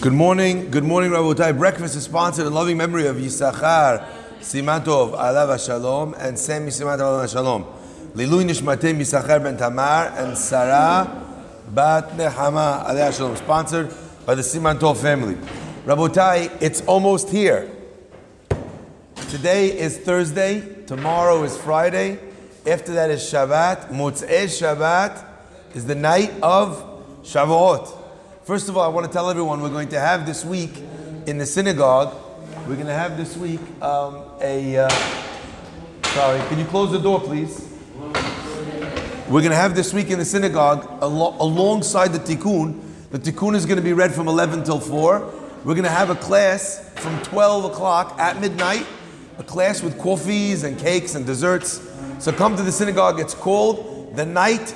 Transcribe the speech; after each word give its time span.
Good 0.00 0.12
morning, 0.12 0.70
good 0.70 0.84
morning, 0.84 1.10
Rabotai. 1.10 1.58
Breakfast 1.58 1.96
is 1.96 2.04
sponsored 2.04 2.46
in 2.46 2.54
loving 2.54 2.76
memory 2.76 3.08
of 3.08 3.16
Yisachar 3.16 4.06
Simantov 4.38 5.18
Alav 5.18 5.66
Shalom 5.66 6.14
and 6.14 6.38
Sami 6.38 6.68
Simantov 6.68 7.26
Alav 7.26 7.32
Shalom. 7.32 7.64
Lilui 8.14 8.44
Nishmatim 8.44 8.98
Yisachar 9.00 9.42
Ben 9.42 9.56
Tamar 9.56 10.12
and 10.16 10.38
Sarah 10.38 11.20
Bat 11.70 12.10
Nehama 12.10 12.86
Alav 12.86 13.16
Shalom. 13.16 13.34
Sponsored 13.34 13.92
by 14.24 14.36
the 14.36 14.42
Simantov 14.42 14.98
family. 14.98 15.34
Rabotai, 15.84 16.62
it's 16.62 16.80
almost 16.82 17.30
here. 17.30 17.68
Today 19.30 19.76
is 19.76 19.98
Thursday. 19.98 20.84
Tomorrow 20.84 21.42
is 21.42 21.56
Friday. 21.56 22.20
After 22.64 22.92
that 22.94 23.10
is 23.10 23.22
Shabbat. 23.22 23.88
Motzei 23.88 24.44
Shabbat 24.44 25.24
is 25.74 25.86
the 25.86 25.96
night 25.96 26.32
of 26.40 26.84
Shavuot. 27.24 27.97
First 28.48 28.70
of 28.70 28.78
all, 28.78 28.82
I 28.82 28.88
want 28.88 29.04
to 29.04 29.12
tell 29.12 29.28
everyone 29.28 29.60
we're 29.60 29.68
going 29.68 29.90
to 29.90 30.00
have 30.00 30.24
this 30.24 30.42
week 30.42 30.82
in 31.26 31.36
the 31.36 31.44
synagogue. 31.44 32.16
We're 32.66 32.76
going 32.76 32.86
to 32.86 32.94
have 32.94 33.18
this 33.18 33.36
week 33.36 33.60
um, 33.82 34.24
a. 34.40 34.78
Uh, 34.78 34.88
sorry, 36.14 36.40
can 36.48 36.58
you 36.58 36.64
close 36.64 36.90
the 36.90 36.98
door, 36.98 37.20
please? 37.20 37.70
We're 39.28 39.42
going 39.42 39.50
to 39.50 39.54
have 39.54 39.74
this 39.74 39.92
week 39.92 40.08
in 40.08 40.18
the 40.18 40.24
synagogue 40.24 40.88
al- 41.02 41.36
alongside 41.38 42.14
the 42.14 42.20
tikkun. 42.20 42.80
The 43.10 43.18
tikkun 43.18 43.54
is 43.54 43.66
going 43.66 43.76
to 43.76 43.82
be 43.82 43.92
read 43.92 44.14
from 44.14 44.28
11 44.28 44.64
till 44.64 44.80
4. 44.80 45.30
We're 45.66 45.74
going 45.74 45.82
to 45.82 45.90
have 45.90 46.08
a 46.08 46.14
class 46.14 46.90
from 46.96 47.20
12 47.24 47.66
o'clock 47.66 48.18
at 48.18 48.40
midnight, 48.40 48.86
a 49.36 49.44
class 49.44 49.82
with 49.82 49.98
coffees 49.98 50.64
and 50.64 50.78
cakes 50.78 51.16
and 51.16 51.26
desserts. 51.26 51.86
So 52.18 52.32
come 52.32 52.56
to 52.56 52.62
the 52.62 52.72
synagogue. 52.72 53.20
It's 53.20 53.34
called 53.34 54.16
The 54.16 54.24
Night 54.24 54.74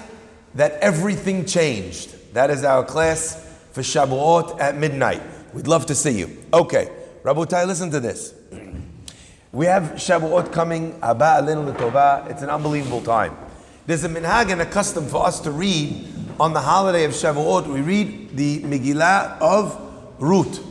That 0.57 0.73
Everything 0.83 1.47
Changed. 1.47 2.35
That 2.35 2.51
is 2.51 2.65
our 2.65 2.85
class 2.85 3.49
for 3.73 3.81
Shavuot 3.81 4.61
at 4.61 4.77
midnight. 4.77 5.23
We'd 5.53 5.67
love 5.67 5.87
to 5.87 5.95
see 5.95 6.19
you. 6.19 6.37
Okay, 6.53 6.91
Rabotai, 7.23 7.67
listen 7.67 7.91
to 7.91 8.01
this. 8.01 8.35
We 9.53 9.67
have 9.67 9.83
Shavuot 9.97 10.51
coming, 10.51 10.99
Abba 11.03 11.43
Alinu 11.43 11.75
L'Tova. 11.75 12.27
It's 12.31 12.41
an 12.41 12.49
unbelievable 12.49 13.03
time. 13.03 13.37
There's 13.87 14.03
a 14.03 14.09
minhag 14.09 14.51
and 14.51 14.63
a 14.63 14.65
custom 14.65 15.07
for 15.07 15.27
us 15.27 15.41
to 15.41 15.51
read 15.51 16.07
on 16.41 16.55
the 16.55 16.61
holiday 16.63 17.05
of 17.05 17.11
Shavuot. 17.11 17.67
We 17.67 17.83
read 17.83 18.35
the 18.35 18.61
Megillah 18.63 19.39
of 19.43 19.79
Ruth. 20.19 20.65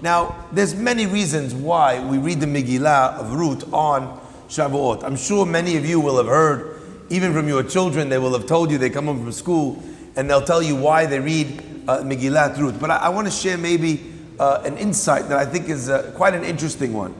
Now, 0.00 0.46
there's 0.52 0.74
many 0.74 1.04
reasons 1.04 1.54
why 1.54 2.02
we 2.02 2.16
read 2.16 2.40
the 2.40 2.46
Megillah 2.46 3.18
of 3.18 3.34
Ruth 3.34 3.70
on 3.74 4.18
Shavuot. 4.48 5.04
I'm 5.04 5.16
sure 5.16 5.44
many 5.44 5.76
of 5.76 5.84
you 5.84 6.00
will 6.00 6.16
have 6.16 6.26
heard, 6.26 6.80
even 7.10 7.34
from 7.34 7.46
your 7.46 7.62
children, 7.62 8.08
they 8.08 8.18
will 8.18 8.32
have 8.32 8.46
told 8.46 8.70
you 8.70 8.78
they 8.78 8.88
come 8.88 9.04
home 9.04 9.22
from 9.22 9.32
school 9.32 9.82
and 10.16 10.30
they'll 10.30 10.40
tell 10.44 10.62
you 10.62 10.76
why 10.76 11.04
they 11.04 11.20
read 11.20 11.73
uh, 11.88 11.98
Megillat 11.98 12.56
Ruth. 12.58 12.80
But 12.80 12.90
I, 12.90 12.96
I 12.96 13.08
want 13.10 13.26
to 13.26 13.30
share 13.30 13.58
maybe 13.58 14.12
uh, 14.38 14.62
an 14.64 14.76
insight 14.78 15.28
that 15.28 15.38
I 15.38 15.44
think 15.44 15.68
is 15.68 15.88
uh, 15.88 16.12
quite 16.16 16.34
an 16.34 16.44
interesting 16.44 16.92
one. 16.92 17.14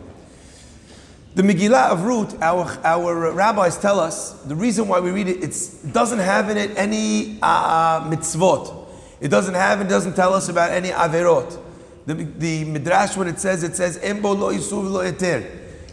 The 1.35 1.43
Megillah 1.43 1.91
of 1.91 2.05
Ruth, 2.05 2.41
our, 2.41 2.71
our 2.85 3.33
rabbis 3.33 3.77
tell 3.79 3.99
us 3.99 4.33
the 4.45 4.55
reason 4.55 4.87
why 4.87 5.01
we 5.01 5.11
read 5.11 5.27
it, 5.27 5.43
it 5.43 5.93
doesn't 5.93 6.21
have 6.21 6.49
in 6.49 6.57
it 6.57 6.77
any 6.77 7.39
uh, 7.43 8.09
mitzvot. 8.09 8.87
It 9.21 9.29
doesn't 9.29 9.55
have, 9.55 9.81
and 9.81 9.89
doesn't 9.89 10.15
tell 10.15 10.33
us 10.33 10.49
about 10.49 10.71
any 10.71 10.91
averot. 10.91 11.59
The, 12.07 12.15
the 12.15 12.65
midrash, 12.65 13.17
when 13.17 13.27
it 13.27 13.41
says, 13.41 13.65
it 13.65 13.75
says, 13.75 13.99
Embo 13.99 14.39
lo 14.39 14.53
yisuv 14.53 14.91
lo 14.91 15.01
eter. 15.03 15.45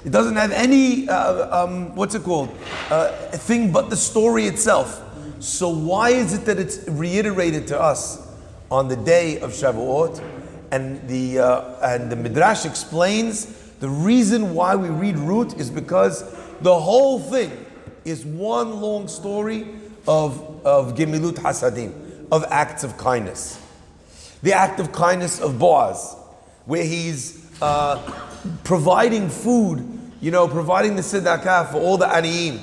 It 0.03 0.11
doesn't 0.11 0.35
have 0.35 0.51
any, 0.51 1.07
uh, 1.07 1.63
um, 1.63 1.95
what's 1.95 2.13
it 2.13 2.23
called, 2.23 2.49
uh, 2.89 3.11
thing 3.31 3.71
but 3.71 3.89
the 3.89 3.95
story 3.95 4.45
itself. 4.45 5.01
So 5.39 5.69
why 5.69 6.09
is 6.09 6.33
it 6.33 6.45
that 6.45 6.59
it's 6.59 6.87
reiterated 6.87 7.67
to 7.67 7.79
us 7.79 8.30
on 8.71 8.87
the 8.87 8.95
day 8.95 9.39
of 9.39 9.51
Shavuot? 9.51 10.23
And 10.71 11.05
the, 11.07 11.39
uh, 11.39 11.95
and 11.95 12.09
the 12.09 12.15
midrash 12.15 12.65
explains 12.65 13.45
the 13.81 13.89
reason 13.89 14.53
why 14.53 14.75
we 14.75 14.89
read 14.89 15.19
Ruth 15.19 15.59
is 15.59 15.69
because 15.69 16.23
the 16.61 16.79
whole 16.79 17.19
thing 17.19 17.65
is 18.05 18.25
one 18.25 18.79
long 18.79 19.07
story 19.07 19.67
of, 20.07 20.65
of 20.65 20.95
Gemilut 20.95 21.33
Hasadim, 21.33 22.27
of 22.31 22.45
acts 22.49 22.83
of 22.83 22.97
kindness. 22.97 23.59
The 24.43 24.53
act 24.53 24.79
of 24.79 24.91
kindness 24.91 25.41
of 25.41 25.59
Boaz, 25.59 26.15
where 26.65 26.83
he's 26.83 27.45
uh, 27.61 27.97
providing 28.63 29.29
food, 29.29 29.99
you 30.21 30.31
know, 30.31 30.47
providing 30.47 30.95
the 30.95 31.01
tzedakah 31.01 31.71
for 31.71 31.77
all 31.77 31.97
the 31.97 32.07
aniyim. 32.07 32.59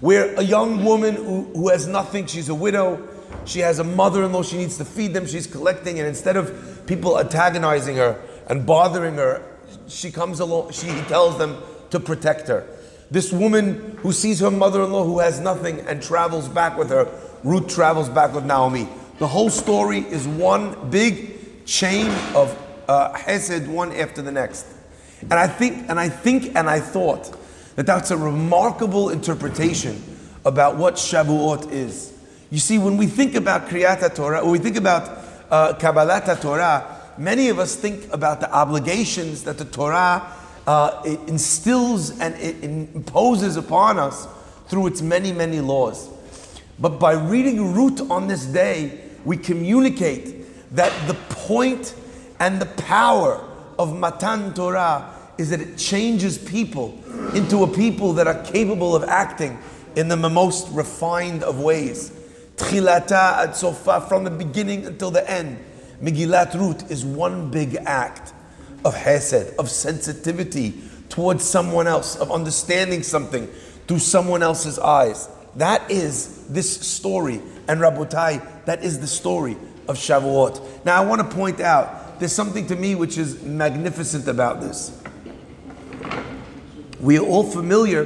Where 0.00 0.34
a 0.34 0.42
young 0.42 0.84
woman 0.84 1.14
who, 1.14 1.42
who 1.54 1.68
has 1.68 1.86
nothing, 1.86 2.26
she's 2.26 2.48
a 2.48 2.54
widow, 2.54 2.96
she 3.44 3.60
has 3.60 3.78
a 3.78 3.84
mother-in-law, 3.84 4.42
she 4.42 4.56
needs 4.56 4.78
to 4.78 4.84
feed 4.84 5.14
them, 5.14 5.26
she's 5.26 5.46
collecting, 5.46 5.98
and 5.98 6.08
instead 6.08 6.36
of 6.36 6.84
people 6.86 7.18
antagonizing 7.18 7.96
her 7.96 8.20
and 8.48 8.64
bothering 8.66 9.14
her, 9.14 9.42
she 9.88 10.10
comes 10.10 10.40
along, 10.40 10.72
she 10.72 10.88
tells 11.08 11.38
them 11.38 11.56
to 11.90 12.00
protect 12.00 12.48
her. 12.48 12.66
This 13.10 13.32
woman 13.32 13.98
who 13.98 14.12
sees 14.12 14.40
her 14.40 14.50
mother-in-law 14.50 15.04
who 15.04 15.18
has 15.18 15.38
nothing 15.38 15.80
and 15.80 16.02
travels 16.02 16.48
back 16.48 16.78
with 16.78 16.88
her, 16.90 17.08
Ruth 17.44 17.68
travels 17.68 18.08
back 18.08 18.32
with 18.32 18.44
Naomi. 18.44 18.88
The 19.18 19.26
whole 19.26 19.50
story 19.50 19.98
is 19.98 20.26
one 20.26 20.90
big 20.90 21.66
chain 21.66 22.06
of 22.34 22.56
uh, 22.88 23.12
hesed, 23.12 23.68
one 23.68 23.92
after 23.92 24.22
the 24.22 24.32
next. 24.32 24.66
And 25.22 25.34
I 25.34 25.46
think, 25.46 25.88
and 25.88 26.00
I 26.00 26.08
think, 26.08 26.56
and 26.56 26.68
I 26.68 26.80
thought 26.80 27.36
that 27.76 27.86
that's 27.86 28.10
a 28.10 28.16
remarkable 28.16 29.10
interpretation 29.10 30.02
about 30.44 30.76
what 30.76 30.94
Shavuot 30.94 31.70
is. 31.70 32.12
You 32.52 32.58
see, 32.58 32.76
when 32.76 32.98
we 32.98 33.06
think 33.06 33.34
about 33.34 33.68
Kriyat 33.68 34.14
Torah, 34.14 34.42
when 34.42 34.52
we 34.52 34.58
think 34.58 34.76
about 34.76 35.08
uh, 35.50 35.72
Kabbalat 35.72 36.38
Torah, 36.42 37.00
many 37.16 37.48
of 37.48 37.58
us 37.58 37.74
think 37.74 38.12
about 38.12 38.40
the 38.40 38.52
obligations 38.52 39.44
that 39.44 39.56
the 39.56 39.64
Torah 39.64 40.30
uh, 40.66 41.02
instills 41.26 42.20
and 42.20 42.34
it 42.34 42.62
imposes 42.62 43.56
upon 43.56 43.98
us 43.98 44.28
through 44.66 44.88
its 44.88 45.00
many, 45.00 45.32
many 45.32 45.60
laws. 45.60 46.10
But 46.78 47.00
by 47.00 47.14
reading 47.14 47.72
Ruth 47.72 48.10
on 48.10 48.28
this 48.28 48.44
day, 48.44 49.00
we 49.24 49.38
communicate 49.38 50.74
that 50.76 50.92
the 51.08 51.14
point 51.30 51.94
and 52.38 52.60
the 52.60 52.66
power 52.66 53.48
of 53.78 53.96
Matan 53.96 54.52
Torah 54.52 55.10
is 55.38 55.48
that 55.48 55.62
it 55.62 55.78
changes 55.78 56.36
people 56.36 57.02
into 57.34 57.62
a 57.62 57.66
people 57.66 58.12
that 58.12 58.26
are 58.26 58.42
capable 58.42 58.94
of 58.94 59.04
acting 59.04 59.58
in 59.96 60.08
the 60.08 60.16
most 60.18 60.68
refined 60.68 61.42
of 61.44 61.58
ways. 61.58 62.18
Tchilata 62.56 63.38
ad 63.38 63.56
sofa, 63.56 64.00
from 64.08 64.24
the 64.24 64.30
beginning 64.30 64.86
until 64.86 65.10
the 65.10 65.28
end. 65.30 65.58
Megillat 66.02 66.54
Ruth 66.54 66.90
is 66.90 67.04
one 67.04 67.50
big 67.50 67.76
act 67.86 68.32
of 68.84 68.94
hesed, 68.94 69.54
of 69.58 69.70
sensitivity 69.70 70.74
towards 71.08 71.44
someone 71.44 71.86
else, 71.86 72.16
of 72.16 72.32
understanding 72.32 73.02
something 73.02 73.46
through 73.86 74.00
someone 74.00 74.42
else's 74.42 74.78
eyes. 74.78 75.28
That 75.56 75.90
is 75.90 76.46
this 76.48 76.80
story. 76.80 77.40
And 77.68 77.80
Rabotai, 77.80 78.64
that 78.64 78.82
is 78.82 78.98
the 78.98 79.06
story 79.06 79.56
of 79.88 79.96
Shavuot. 79.96 80.84
Now 80.84 81.00
I 81.02 81.04
want 81.04 81.20
to 81.20 81.36
point 81.36 81.60
out, 81.60 82.18
there's 82.18 82.32
something 82.32 82.66
to 82.68 82.76
me 82.76 82.94
which 82.94 83.18
is 83.18 83.42
magnificent 83.42 84.28
about 84.28 84.60
this. 84.60 85.00
We 87.00 87.18
are 87.18 87.24
all 87.24 87.44
familiar 87.44 88.04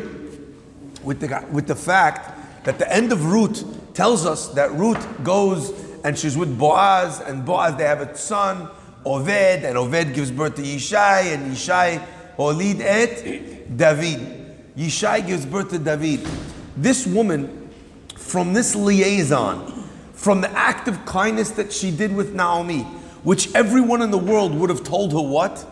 with 1.02 1.20
the, 1.20 1.46
with 1.52 1.66
the 1.66 1.76
fact 1.76 2.64
that 2.64 2.78
the 2.78 2.92
end 2.92 3.12
of 3.12 3.26
Ruth 3.26 3.75
tells 3.96 4.26
us 4.26 4.48
that 4.48 4.70
Ruth 4.72 5.24
goes 5.24 5.72
and 6.04 6.16
she's 6.16 6.36
with 6.36 6.56
Boaz, 6.56 7.20
and 7.20 7.44
Boaz, 7.44 7.76
they 7.76 7.84
have 7.84 8.02
a 8.02 8.14
son, 8.14 8.68
Oved, 9.04 9.64
and 9.64 9.76
Oved 9.76 10.14
gives 10.14 10.30
birth 10.30 10.54
to 10.56 10.62
Yishai, 10.62 11.34
and 11.34 11.52
Yishai 11.52 12.04
Holid 12.36 12.80
et 12.80 13.76
David. 13.76 14.54
Yishai 14.76 15.26
gives 15.26 15.46
birth 15.46 15.70
to 15.70 15.78
David. 15.78 16.28
This 16.76 17.06
woman, 17.06 17.70
from 18.14 18.52
this 18.52 18.76
liaison, 18.76 19.84
from 20.12 20.42
the 20.42 20.50
act 20.50 20.88
of 20.88 21.04
kindness 21.06 21.50
that 21.52 21.72
she 21.72 21.90
did 21.90 22.14
with 22.14 22.34
Naomi, 22.34 22.82
which 23.24 23.52
everyone 23.54 24.02
in 24.02 24.10
the 24.10 24.18
world 24.18 24.54
would 24.54 24.68
have 24.68 24.84
told 24.84 25.12
her 25.12 25.20
what? 25.22 25.64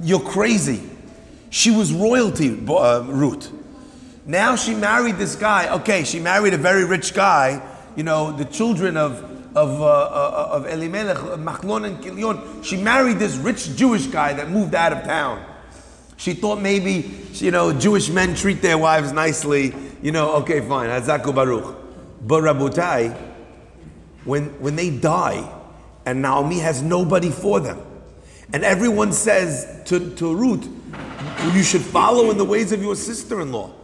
You're 0.00 0.20
crazy. 0.20 0.82
She 1.48 1.70
was 1.70 1.92
royalty, 1.92 2.50
uh, 2.68 3.04
Ruth. 3.06 3.50
Now 4.26 4.56
she 4.56 4.74
married 4.74 5.16
this 5.16 5.36
guy. 5.36 5.72
Okay, 5.76 6.04
she 6.04 6.18
married 6.18 6.54
a 6.54 6.58
very 6.58 6.84
rich 6.84 7.12
guy. 7.12 7.62
You 7.94 8.02
know, 8.02 8.32
the 8.32 8.44
children 8.44 8.96
of 8.96 9.22
of 9.54 9.80
uh, 9.80 9.84
uh, 9.84 10.48
of 10.52 10.66
Elimelech, 10.66 11.16
Machlon 11.38 11.86
and 11.86 12.02
Kilion. 12.02 12.64
She 12.64 12.76
married 12.76 13.18
this 13.18 13.36
rich 13.36 13.76
Jewish 13.76 14.06
guy 14.06 14.32
that 14.32 14.50
moved 14.50 14.74
out 14.74 14.92
of 14.92 15.04
town. 15.04 15.44
She 16.16 16.32
thought 16.32 16.60
maybe 16.60 17.10
you 17.34 17.50
know 17.50 17.72
Jewish 17.72 18.08
men 18.08 18.34
treat 18.34 18.62
their 18.62 18.78
wives 18.78 19.12
nicely. 19.12 19.74
You 20.02 20.12
know, 20.12 20.36
okay, 20.36 20.60
fine, 20.60 20.88
Hazaku 20.88 21.34
Baruch. 21.34 21.76
But 22.22 22.42
Rabotai, 22.42 23.14
when 24.24 24.46
when 24.60 24.74
they 24.76 24.90
die, 24.90 25.48
and 26.06 26.22
Naomi 26.22 26.58
has 26.60 26.82
nobody 26.82 27.30
for 27.30 27.60
them, 27.60 27.78
and 28.52 28.64
everyone 28.64 29.12
says 29.12 29.82
to, 29.86 30.14
to 30.16 30.34
Ruth, 30.34 30.66
you 31.52 31.62
should 31.62 31.82
follow 31.82 32.30
in 32.30 32.38
the 32.38 32.44
ways 32.44 32.72
of 32.72 32.82
your 32.82 32.96
sister-in-law. 32.96 33.83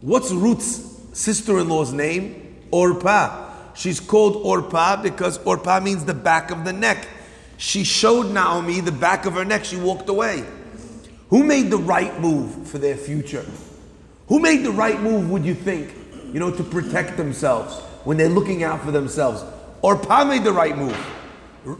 What's 0.00 0.30
Ruth's 0.30 1.00
sister-in-law's 1.12 1.92
name? 1.92 2.56
Orpah. 2.70 3.52
She's 3.74 3.98
called 3.98 4.36
Orpah 4.36 5.02
because 5.02 5.38
Orpah 5.38 5.80
means 5.80 6.04
the 6.04 6.14
back 6.14 6.52
of 6.52 6.64
the 6.64 6.72
neck. 6.72 7.08
She 7.56 7.82
showed 7.82 8.32
Naomi 8.32 8.80
the 8.80 8.92
back 8.92 9.26
of 9.26 9.34
her 9.34 9.44
neck. 9.44 9.64
She 9.64 9.76
walked 9.76 10.08
away. 10.08 10.44
Who 11.30 11.42
made 11.42 11.70
the 11.70 11.78
right 11.78 12.18
move 12.20 12.68
for 12.68 12.78
their 12.78 12.96
future? 12.96 13.44
Who 14.28 14.38
made 14.38 14.64
the 14.64 14.70
right 14.70 15.00
move, 15.00 15.30
would 15.30 15.44
you 15.44 15.54
think, 15.54 15.92
you 16.32 16.38
know, 16.38 16.50
to 16.50 16.62
protect 16.62 17.16
themselves 17.16 17.80
when 18.04 18.16
they're 18.16 18.28
looking 18.28 18.62
out 18.62 18.84
for 18.84 18.92
themselves? 18.92 19.44
Orpah 19.82 20.24
made 20.24 20.44
the 20.44 20.52
right 20.52 20.76
move. 20.76 20.96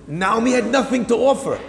Naomi 0.09 0.53
had 0.53 0.67
nothing 0.67 1.07
to 1.07 1.15
offer. 1.15 1.61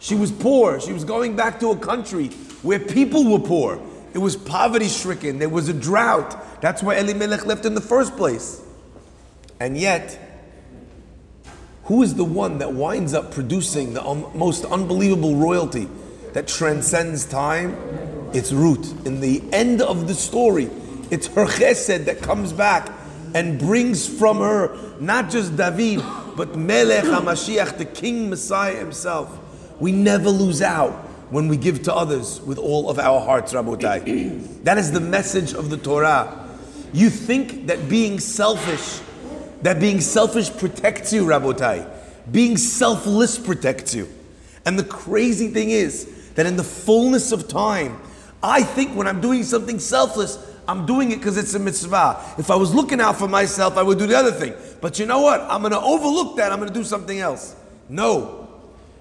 She 0.00 0.14
was 0.16 0.32
poor. 0.32 0.80
She 0.80 0.92
was 0.92 1.04
going 1.04 1.36
back 1.36 1.60
to 1.60 1.70
a 1.70 1.76
country 1.76 2.28
where 2.62 2.78
people 2.78 3.30
were 3.30 3.38
poor. 3.38 3.80
It 4.14 4.18
was 4.18 4.36
poverty 4.36 4.88
stricken. 4.88 5.38
There 5.38 5.48
was 5.48 5.68
a 5.68 5.74
drought. 5.74 6.60
That's 6.60 6.82
why 6.82 6.96
Elimelech 6.96 7.46
left 7.46 7.64
in 7.64 7.74
the 7.74 7.80
first 7.80 8.16
place. 8.16 8.62
And 9.60 9.76
yet, 9.76 10.18
who 11.84 12.02
is 12.02 12.14
the 12.14 12.24
one 12.24 12.58
that 12.58 12.72
winds 12.72 13.14
up 13.14 13.32
producing 13.32 13.94
the 13.94 14.04
um, 14.04 14.30
most 14.34 14.64
unbelievable 14.64 15.36
royalty 15.36 15.88
that 16.32 16.48
transcends 16.48 17.24
time? 17.24 17.76
It's 18.32 18.52
Ruth. 18.52 19.06
In 19.06 19.20
the 19.20 19.42
end 19.52 19.80
of 19.80 20.06
the 20.06 20.14
story, 20.14 20.70
it's 21.10 21.26
her 21.28 21.46
chesed 21.46 22.04
that 22.04 22.20
comes 22.20 22.52
back 22.52 22.90
and 23.34 23.58
brings 23.58 24.06
from 24.06 24.38
her 24.38 24.76
not 25.00 25.30
just 25.30 25.56
David, 25.56 26.02
but 26.36 26.56
Melech 26.56 27.04
HaMashiach, 27.04 27.78
the 27.78 27.84
King 27.84 28.30
Messiah 28.30 28.76
himself. 28.76 29.38
We 29.80 29.92
never 29.92 30.28
lose 30.30 30.60
out 30.60 31.07
when 31.30 31.48
we 31.48 31.56
give 31.56 31.82
to 31.82 31.94
others 31.94 32.40
with 32.40 32.58
all 32.58 32.88
of 32.88 32.98
our 32.98 33.20
hearts, 33.20 33.52
Rabotai. 33.52 34.62
that 34.64 34.78
is 34.78 34.92
the 34.92 35.00
message 35.00 35.52
of 35.52 35.70
the 35.70 35.76
Torah. 35.76 36.48
You 36.92 37.10
think 37.10 37.66
that 37.66 37.88
being 37.88 38.18
selfish, 38.18 39.00
that 39.62 39.78
being 39.78 40.00
selfish 40.00 40.50
protects 40.56 41.12
you, 41.12 41.24
Rabotai. 41.24 41.88
Being 42.30 42.56
selfless 42.56 43.38
protects 43.38 43.94
you. 43.94 44.08
And 44.64 44.78
the 44.78 44.84
crazy 44.84 45.48
thing 45.48 45.70
is 45.70 46.32
that 46.34 46.46
in 46.46 46.56
the 46.56 46.64
fullness 46.64 47.32
of 47.32 47.48
time, 47.48 48.00
I 48.42 48.62
think 48.62 48.94
when 48.94 49.06
I'm 49.06 49.20
doing 49.20 49.42
something 49.42 49.78
selfless, 49.78 50.38
I'm 50.66 50.86
doing 50.86 51.10
it 51.12 51.16
because 51.16 51.36
it's 51.36 51.54
a 51.54 51.58
mitzvah. 51.58 52.34
If 52.38 52.50
I 52.50 52.56
was 52.56 52.74
looking 52.74 53.00
out 53.00 53.18
for 53.18 53.28
myself, 53.28 53.76
I 53.76 53.82
would 53.82 53.98
do 53.98 54.06
the 54.06 54.16
other 54.16 54.32
thing. 54.32 54.54
But 54.80 54.98
you 54.98 55.06
know 55.06 55.20
what? 55.20 55.40
I'm 55.42 55.60
going 55.60 55.72
to 55.72 55.80
overlook 55.80 56.36
that. 56.36 56.52
I'm 56.52 56.58
going 56.58 56.68
to 56.68 56.78
do 56.78 56.84
something 56.84 57.18
else. 57.18 57.56
No 57.88 58.37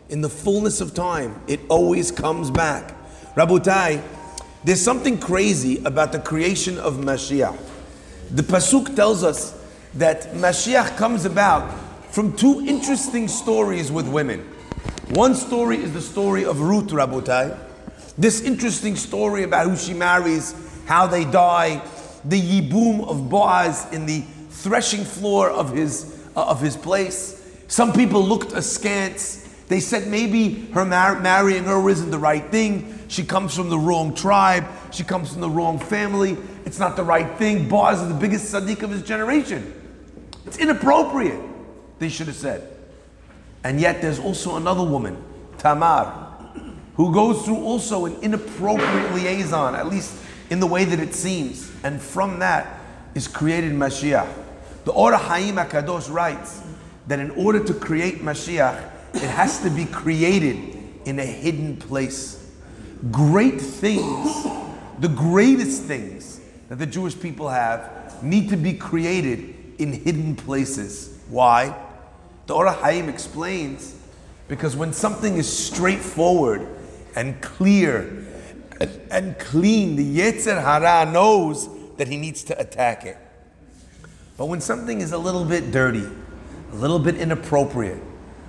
in 0.10 0.22
the 0.22 0.30
fullness 0.30 0.82
of 0.82 0.94
time, 0.94 1.42
it 1.48 1.60
always 1.70 2.12
comes 2.12 2.50
back. 2.50 2.94
Rabotai, 3.36 4.02
there's 4.64 4.82
something 4.82 5.20
crazy 5.20 5.84
about 5.84 6.12
the 6.12 6.20
creation 6.20 6.78
of 6.78 6.96
Mashiach. 6.96 7.58
The 8.32 8.44
Pasuk 8.44 8.96
tells 8.96 9.24
us 9.24 9.54
that 9.94 10.34
Mashiach 10.34 10.98
comes 10.98 11.26
about 11.26 11.74
from 12.12 12.36
two 12.36 12.66
interesting 12.66 13.28
stories 13.28 13.92
with 13.92 14.08
women. 14.08 14.40
One 15.10 15.36
story 15.36 15.78
is 15.78 15.94
the 15.94 16.02
story 16.02 16.46
of 16.46 16.60
Ruth 16.60 16.88
Rabotai. 16.88 17.58
This 18.18 18.42
interesting 18.42 18.96
story 18.96 19.44
about 19.44 19.68
who 19.68 19.78
she 19.78 19.94
marries, 19.94 20.56
how 20.86 21.08
they 21.08 21.24
die, 21.26 21.82
the 22.26 22.42
yibum 22.42 23.08
of 23.08 23.30
Boaz 23.30 23.88
in 23.94 24.06
the 24.06 24.22
threshing 24.50 25.06
floor 25.06 25.50
of 25.50 25.74
his, 25.74 26.20
uh, 26.36 26.46
of 26.46 26.60
his 26.60 26.76
place. 26.76 27.42
Some 27.68 27.94
people 27.94 28.22
looked 28.24 28.54
askance 28.54 29.47
they 29.68 29.80
said 29.80 30.08
maybe 30.08 30.66
her 30.72 30.86
mar- 30.86 31.20
marrying 31.20 31.66
her 31.66 31.90
isn't 31.90 32.10
the 32.10 32.18
right 32.18 32.46
thing. 32.50 32.98
She 33.10 33.24
comes 33.24 33.56
from 33.56 33.70
the 33.70 33.78
wrong 33.78 34.16
tribe. 34.16 34.66
She 34.92 35.04
comes 35.04 35.32
from 35.32 35.42
the 35.42 35.50
wrong 35.50 35.80
family. 35.80 36.38
It's 36.66 36.80
not 36.80 36.96
the 36.96 37.04
right 37.04 37.38
thing. 37.38 37.68
Boaz 37.68 38.02
is 38.02 38.08
the 38.08 38.14
biggest 38.14 38.54
tzaddik 38.54 38.84
of 38.84 38.92
his 38.92 39.04
generation. 39.04 39.74
It's 40.46 40.58
inappropriate, 40.58 41.40
they 42.00 42.10
should 42.10 42.28
have 42.28 42.36
said. 42.36 42.70
And 43.64 43.82
yet 43.82 44.02
there's 44.02 44.20
also 44.20 44.56
another 44.56 44.84
woman, 44.84 45.22
Tamar, 45.58 46.06
who 46.96 47.14
goes 47.14 47.44
through 47.44 47.58
also 47.58 48.06
an 48.06 48.16
inappropriate 48.22 49.14
liaison, 49.14 49.76
at 49.76 49.88
least 49.88 50.16
in 50.50 50.62
the 50.62 50.68
way 50.68 50.86
that 50.86 51.00
it 51.00 51.14
seems. 51.14 51.70
And 51.84 52.02
from 52.02 52.40
that 52.40 52.80
is 53.16 53.28
created 53.28 53.74
Mashiach. 53.74 54.28
The 54.86 54.92
Or 54.94 55.12
HaHaim 55.12 55.62
HaKadosh 55.66 56.10
writes 56.10 56.64
that 57.08 57.20
in 57.20 57.32
order 57.32 57.62
to 57.62 57.74
create 57.74 58.22
Mashiach, 58.22 58.92
it 59.18 59.30
has 59.30 59.60
to 59.62 59.70
be 59.70 59.86
created 59.86 60.58
in 61.06 61.20
a 61.20 61.26
hidden 61.26 61.78
place. 61.78 62.52
Great 63.12 63.60
things, 63.60 64.46
the 65.00 65.08
greatest 65.08 65.84
things 65.84 66.40
that 66.70 66.78
the 66.78 66.86
Jewish 66.86 67.20
people 67.20 67.50
have, 67.50 68.24
need 68.24 68.50
to 68.50 68.58
be 68.58 68.74
created 68.74 69.56
in 69.78 69.94
hidden 69.94 70.36
places. 70.36 71.20
Why? 71.30 71.76
The 72.48 72.56
Or 72.56 72.68
HaHaim 72.68 73.10
explains 73.10 73.96
because 74.48 74.76
when 74.76 74.94
something 74.94 75.38
is 75.38 75.52
straightforward 75.52 76.68
and 77.16 77.42
clear 77.42 78.26
and, 78.80 79.02
and 79.12 79.40
clean, 79.40 79.96
the 79.96 80.20
Yetzer 80.20 80.62
Hara 80.62 81.12
knows 81.12 81.70
that 81.98 82.08
he 82.08 82.18
needs 82.18 82.44
to 82.46 82.60
attack 82.60 83.06
it. 83.06 83.18
But 84.38 84.46
when 84.46 84.62
something 84.62 85.02
is 85.02 85.12
a 85.12 85.18
little 85.18 85.44
bit 85.44 85.72
dirty, 85.72 86.06
a 86.72 86.76
little 86.76 87.00
bit 87.00 87.16
inappropriate, 87.16 88.02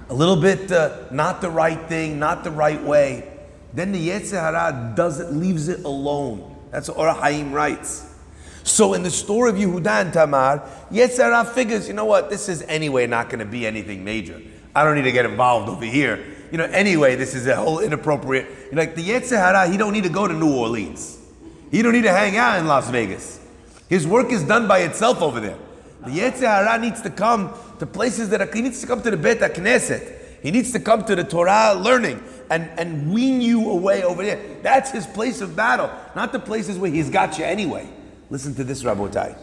a 0.09 0.15
little 0.15 0.37
bit 0.37 0.73
uh, 0.73 1.05
not 1.11 1.41
the 1.41 1.51
right 1.51 1.81
thing, 1.89 2.19
not 2.19 2.45
the 2.45 2.51
right 2.51 2.83
way, 2.83 3.31
then 3.75 3.93
the 3.93 4.09
Yetzer 4.09 4.41
Hara 4.41 4.93
does 4.97 5.21
it, 5.21 5.33
leaves 5.33 5.69
it 5.69 5.85
alone. 5.85 6.57
That's 6.71 6.89
what 6.89 6.99
Or 6.99 7.15
HaHaim 7.15 7.53
writes. 7.53 8.07
So 8.65 8.95
in 8.95 9.03
the 9.03 9.11
story 9.11 9.51
of 9.51 9.57
Yehuda 9.57 10.03
and 10.03 10.13
Tamar, 10.13 10.63
Yetzer 10.91 11.19
Hara 11.19 11.45
figures, 11.45 11.89
you 11.89 11.95
know 11.95 12.05
what, 12.05 12.31
this 12.31 12.49
is 12.49 12.63
anyway 12.63 13.07
not 13.07 13.29
going 13.29 13.39
to 13.39 13.45
be 13.45 13.67
anything 13.67 14.05
major. 14.05 14.41
I 14.75 14.85
don't 14.85 14.95
need 14.95 15.03
to 15.03 15.13
get 15.13 15.25
involved 15.27 15.69
over 15.69 15.85
here. 15.85 16.25
You 16.51 16.59
know, 16.59 16.65
anyway, 16.65 17.17
this 17.17 17.35
is 17.35 17.47
a 17.47 17.57
whole 17.57 17.81
inappropriate. 17.81 18.47
You 18.67 18.73
know, 18.73 18.83
like 18.83 18.95
the 18.95 19.07
Yetzer 19.07 19.37
Hara, 19.37 19.69
he 19.69 19.77
don't 19.77 19.93
need 19.93 20.05
to 20.05 20.11
go 20.11 20.27
to 20.27 20.35
New 20.35 20.55
Orleans. 20.55 21.19
He 21.71 21.83
don't 21.83 21.93
need 21.93 22.03
to 22.03 22.13
hang 22.13 22.37
out 22.37 22.59
in 22.59 22.67
Las 22.67 22.89
Vegas. 22.89 23.41
His 23.89 24.07
work 24.07 24.33
is 24.33 24.45
done 24.45 24.67
by 24.69 24.81
itself 24.81 25.21
over 25.21 25.41
there. 25.41 25.59
The 26.05 26.11
Yetzer 26.11 26.47
Hara 26.47 26.79
needs 26.79 27.03
to 27.03 27.11
come 27.11 27.53
to 27.79 27.87
places 27.87 28.31
that 28.31 28.55
he 28.55 28.63
needs 28.63 28.81
to 28.81 28.87
come 28.87 29.03
to 29.03 29.11
the 29.11 29.17
Bet 29.17 29.39
Knesset. 29.55 30.17
He 30.43 30.51
needs 30.51 30.73
to 30.73 30.81
come 30.81 31.05
to 31.05 31.17
the 31.17 31.25
Torah 31.25 31.75
learning 31.75 32.23
and, 32.51 32.71
and 32.79 33.13
wean 33.13 33.41
you 33.41 33.71
away 33.71 34.05
over 34.05 34.25
there. 34.25 34.41
That's 34.63 34.91
his 34.91 35.07
place 35.07 35.41
of 35.41 35.57
battle, 35.57 35.91
not 36.15 36.33
the 36.33 36.39
places 36.39 36.79
where 36.79 36.91
he's 36.91 37.11
got 37.11 37.39
you 37.39 37.45
anyway. 37.45 37.89
Listen 38.31 38.55
to 38.55 38.65
this, 38.65 38.83
Rabotai. 38.83 39.37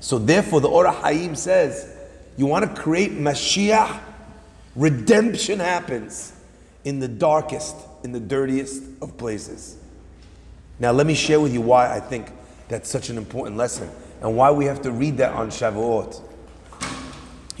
So 0.00 0.18
therefore, 0.18 0.60
the 0.60 0.68
Or 0.68 0.84
HaHaim 0.86 1.36
says, 1.36 1.96
you 2.36 2.46
want 2.46 2.64
to 2.64 2.80
create 2.80 3.12
Mashiach, 3.12 4.00
redemption 4.76 5.58
happens 5.58 6.32
in 6.84 7.00
the 7.00 7.08
darkest, 7.08 7.76
in 8.04 8.12
the 8.12 8.20
dirtiest 8.20 8.82
of 9.02 9.16
places. 9.18 9.76
Now, 10.78 10.92
let 10.92 11.06
me 11.06 11.14
share 11.14 11.40
with 11.40 11.52
you 11.52 11.60
why 11.60 11.94
I 11.94 12.00
think 12.00 12.32
that's 12.68 12.88
such 12.88 13.10
an 13.10 13.18
important 13.18 13.56
lesson 13.56 13.90
and 14.22 14.36
why 14.36 14.50
we 14.50 14.64
have 14.66 14.80
to 14.82 14.92
read 14.92 15.18
that 15.18 15.32
on 15.32 15.50
Shavuot. 15.50 16.22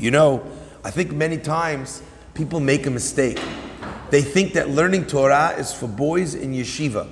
You 0.00 0.10
know, 0.10 0.50
I 0.82 0.90
think 0.90 1.12
many 1.12 1.36
times 1.36 2.02
people 2.32 2.58
make 2.58 2.86
a 2.86 2.90
mistake. 2.90 3.38
They 4.08 4.22
think 4.22 4.54
that 4.54 4.70
learning 4.70 5.06
Torah 5.06 5.54
is 5.58 5.74
for 5.74 5.86
boys 5.86 6.34
in 6.34 6.54
yeshiva. 6.54 7.06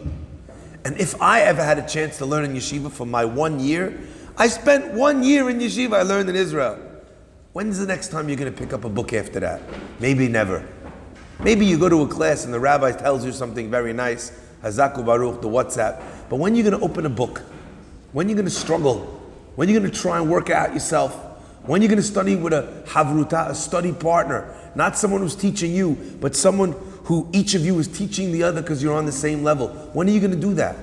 And 0.86 0.98
if 0.98 1.20
I 1.20 1.42
ever 1.42 1.62
had 1.62 1.78
a 1.78 1.86
chance 1.86 2.16
to 2.16 2.24
learn 2.24 2.46
in 2.46 2.54
yeshiva 2.54 2.90
for 2.90 3.04
my 3.04 3.26
one 3.26 3.60
year, 3.60 4.00
I 4.38 4.48
spent 4.48 4.94
one 4.94 5.22
year 5.22 5.50
in 5.50 5.58
yeshiva, 5.58 5.98
I 5.98 6.02
learned 6.02 6.30
in 6.30 6.36
Israel. 6.36 6.78
When's 7.52 7.78
the 7.78 7.84
next 7.84 8.08
time 8.08 8.26
you're 8.26 8.38
going 8.38 8.50
to 8.50 8.58
pick 8.58 8.72
up 8.72 8.84
a 8.84 8.88
book 8.88 9.12
after 9.12 9.38
that? 9.40 9.60
Maybe 10.00 10.26
never. 10.26 10.66
Maybe 11.40 11.66
you 11.66 11.78
go 11.78 11.90
to 11.90 12.02
a 12.02 12.08
class 12.08 12.46
and 12.46 12.54
the 12.54 12.60
rabbi 12.60 12.92
tells 12.92 13.22
you 13.22 13.32
something 13.32 13.70
very 13.70 13.92
nice, 13.92 14.32
Hazaku 14.62 15.04
Baruch, 15.04 15.42
the 15.42 15.48
WhatsApp. 15.48 16.02
But 16.30 16.36
when 16.36 16.54
are 16.54 16.56
you 16.56 16.62
going 16.62 16.78
to 16.78 16.82
open 16.82 17.04
a 17.04 17.10
book? 17.10 17.42
When 18.12 18.26
are 18.26 18.30
you 18.30 18.34
going 18.34 18.46
to 18.46 18.50
struggle? 18.50 19.00
When 19.56 19.68
are 19.68 19.72
you 19.72 19.78
going 19.78 19.92
to 19.92 20.00
try 20.00 20.18
and 20.18 20.30
work 20.30 20.48
out 20.48 20.72
yourself? 20.72 21.27
When 21.68 21.82
are 21.82 21.84
you 21.84 21.88
going 21.88 21.98
to 21.98 22.02
study 22.02 22.34
with 22.34 22.54
a 22.54 22.82
havruta, 22.86 23.50
a 23.50 23.54
study 23.54 23.92
partner? 23.92 24.54
Not 24.74 24.96
someone 24.96 25.20
who's 25.20 25.36
teaching 25.36 25.74
you, 25.74 25.98
but 26.18 26.34
someone 26.34 26.72
who 27.04 27.28
each 27.34 27.54
of 27.54 27.60
you 27.60 27.78
is 27.78 27.86
teaching 27.86 28.32
the 28.32 28.42
other 28.42 28.62
because 28.62 28.82
you're 28.82 28.96
on 28.96 29.04
the 29.04 29.12
same 29.12 29.42
level. 29.42 29.68
When 29.92 30.08
are 30.08 30.10
you 30.10 30.18
going 30.18 30.30
to 30.30 30.40
do 30.40 30.54
that? 30.54 30.76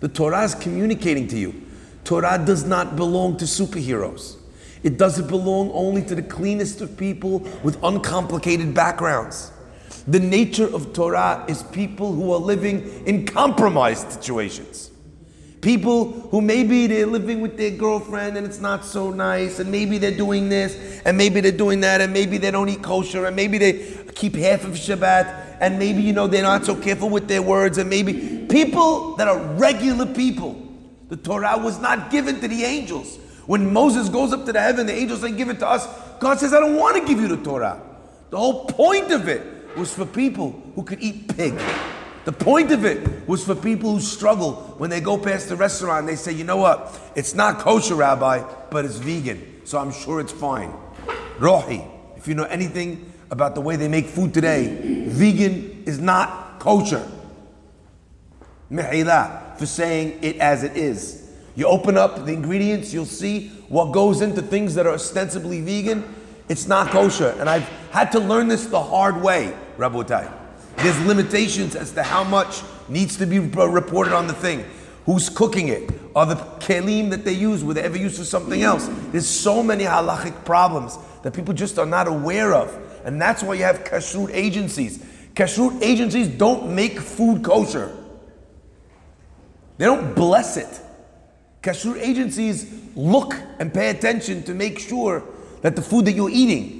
The 0.00 0.08
Torah 0.08 0.42
is 0.42 0.56
communicating 0.56 1.28
to 1.28 1.38
you. 1.38 1.54
Torah 2.02 2.42
does 2.44 2.64
not 2.64 2.96
belong 2.96 3.36
to 3.36 3.44
superheroes. 3.44 4.34
It 4.82 4.98
doesn't 4.98 5.28
belong 5.28 5.70
only 5.70 6.02
to 6.06 6.16
the 6.16 6.22
cleanest 6.24 6.80
of 6.80 6.96
people 6.96 7.38
with 7.62 7.78
uncomplicated 7.84 8.74
backgrounds. 8.74 9.52
The 10.08 10.18
nature 10.18 10.66
of 10.74 10.94
Torah 10.94 11.44
is 11.46 11.62
people 11.62 12.12
who 12.12 12.32
are 12.32 12.40
living 12.40 13.06
in 13.06 13.24
compromised 13.24 14.10
situations. 14.10 14.90
People 15.60 16.12
who 16.30 16.40
maybe 16.40 16.86
they're 16.86 17.06
living 17.06 17.40
with 17.40 17.56
their 17.56 17.70
girlfriend 17.70 18.36
and 18.36 18.46
it's 18.46 18.60
not 18.60 18.84
so 18.84 19.10
nice, 19.10 19.58
and 19.58 19.70
maybe 19.70 19.98
they're 19.98 20.16
doing 20.16 20.48
this, 20.48 21.00
and 21.04 21.16
maybe 21.16 21.40
they're 21.40 21.50
doing 21.50 21.80
that, 21.80 22.00
and 22.00 22.12
maybe 22.12 22.38
they 22.38 22.50
don't 22.50 22.68
eat 22.68 22.82
kosher, 22.82 23.26
and 23.26 23.34
maybe 23.34 23.58
they 23.58 23.96
keep 24.14 24.36
half 24.36 24.64
of 24.64 24.72
Shabbat, 24.72 25.56
and 25.60 25.78
maybe 25.78 26.00
you 26.00 26.12
know 26.12 26.28
they're 26.28 26.42
not 26.42 26.64
so 26.64 26.76
careful 26.76 27.08
with 27.10 27.26
their 27.26 27.42
words, 27.42 27.78
and 27.78 27.90
maybe 27.90 28.46
people 28.48 29.16
that 29.16 29.26
are 29.26 29.38
regular 29.54 30.06
people. 30.06 30.64
The 31.08 31.16
Torah 31.16 31.58
was 31.58 31.80
not 31.80 32.10
given 32.10 32.40
to 32.40 32.48
the 32.48 32.64
angels. 32.64 33.18
When 33.46 33.72
Moses 33.72 34.08
goes 34.10 34.32
up 34.32 34.44
to 34.44 34.52
the 34.52 34.60
heaven, 34.60 34.86
the 34.86 34.92
angels 34.94 35.22
say, 35.22 35.32
Give 35.32 35.48
it 35.48 35.58
to 35.60 35.68
us. 35.68 35.86
God 36.20 36.38
says, 36.38 36.52
I 36.52 36.60
don't 36.60 36.76
want 36.76 36.96
to 36.96 37.06
give 37.06 37.20
you 37.20 37.28
the 37.28 37.42
Torah. 37.42 37.80
The 38.30 38.36
whole 38.36 38.66
point 38.66 39.10
of 39.10 39.26
it 39.26 39.42
was 39.76 39.94
for 39.94 40.04
people 40.04 40.50
who 40.74 40.82
could 40.82 41.02
eat 41.02 41.34
pig. 41.34 41.54
The 42.28 42.32
point 42.34 42.72
of 42.72 42.84
it 42.84 43.26
was 43.26 43.42
for 43.42 43.54
people 43.54 43.94
who 43.94 44.00
struggle 44.00 44.52
when 44.76 44.90
they 44.90 45.00
go 45.00 45.16
past 45.16 45.48
the 45.48 45.56
restaurant 45.56 46.00
and 46.00 46.08
they 46.10 46.14
say, 46.14 46.30
you 46.30 46.44
know 46.44 46.58
what, 46.58 46.94
it's 47.16 47.34
not 47.34 47.58
kosher, 47.58 47.94
Rabbi, 47.94 48.44
but 48.70 48.84
it's 48.84 48.98
vegan, 48.98 49.62
so 49.64 49.78
I'm 49.78 49.90
sure 49.90 50.20
it's 50.20 50.30
fine. 50.30 50.70
Rohi, 51.38 51.90
if 52.18 52.28
you 52.28 52.34
know 52.34 52.44
anything 52.44 53.10
about 53.30 53.54
the 53.54 53.62
way 53.62 53.76
they 53.76 53.88
make 53.88 54.04
food 54.04 54.34
today, 54.34 55.06
vegan 55.08 55.84
is 55.86 56.00
not 56.00 56.58
kosher. 56.58 57.10
Mehila, 58.70 59.56
for 59.58 59.64
saying 59.64 60.18
it 60.20 60.36
as 60.36 60.64
it 60.64 60.76
is. 60.76 61.30
You 61.56 61.66
open 61.66 61.96
up 61.96 62.26
the 62.26 62.34
ingredients, 62.34 62.92
you'll 62.92 63.06
see 63.06 63.48
what 63.70 63.92
goes 63.92 64.20
into 64.20 64.42
things 64.42 64.74
that 64.74 64.86
are 64.86 64.92
ostensibly 64.92 65.62
vegan. 65.62 66.04
It's 66.50 66.68
not 66.68 66.88
kosher. 66.88 67.34
And 67.40 67.48
I've 67.48 67.66
had 67.90 68.12
to 68.12 68.20
learn 68.20 68.48
this 68.48 68.66
the 68.66 68.82
hard 68.82 69.22
way, 69.22 69.56
Rabbi 69.78 69.96
Rabotai. 69.96 70.47
There's 70.78 71.00
limitations 71.04 71.74
as 71.74 71.90
to 71.92 72.02
how 72.02 72.22
much 72.22 72.62
needs 72.88 73.16
to 73.18 73.26
be 73.26 73.38
reported 73.40 74.12
on 74.12 74.26
the 74.28 74.32
thing. 74.32 74.64
Who's 75.06 75.28
cooking 75.28 75.68
it? 75.68 75.90
Are 76.14 76.26
the 76.26 76.36
kelim 76.36 77.10
that 77.10 77.24
they 77.24 77.32
use, 77.32 77.64
were 77.64 77.74
they 77.74 77.82
ever 77.82 77.96
used 77.96 78.18
for 78.18 78.24
something 78.24 78.62
else? 78.62 78.88
There's 79.10 79.26
so 79.26 79.62
many 79.62 79.84
halachic 79.84 80.44
problems 80.44 80.96
that 81.22 81.32
people 81.32 81.52
just 81.52 81.78
are 81.78 81.86
not 81.86 82.06
aware 82.06 82.54
of. 82.54 82.76
And 83.04 83.20
that's 83.20 83.42
why 83.42 83.54
you 83.54 83.64
have 83.64 83.84
kashrut 83.84 84.30
agencies. 84.32 84.98
Kashrut 85.34 85.82
agencies 85.82 86.28
don't 86.28 86.74
make 86.74 87.00
food 87.00 87.42
kosher. 87.42 87.96
They 89.78 89.84
don't 89.84 90.14
bless 90.14 90.56
it. 90.56 90.80
Kashrut 91.62 92.00
agencies 92.00 92.72
look 92.94 93.34
and 93.58 93.72
pay 93.72 93.90
attention 93.90 94.42
to 94.44 94.54
make 94.54 94.78
sure 94.78 95.24
that 95.62 95.74
the 95.74 95.82
food 95.82 96.04
that 96.04 96.12
you're 96.12 96.30
eating 96.30 96.77